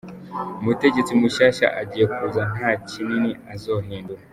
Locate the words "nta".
2.55-2.71